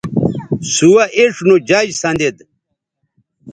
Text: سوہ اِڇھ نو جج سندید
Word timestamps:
سوہ 0.73 1.03
اِڇھ 1.17 1.39
نو 1.47 1.55
جج 1.69 1.87
سندید 2.01 2.35